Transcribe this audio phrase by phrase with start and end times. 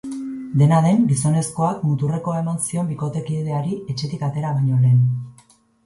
[0.61, 5.03] Dena den, gizonezkoak muturrekoa eman zion bikotekideari etxetik atera baino lehen.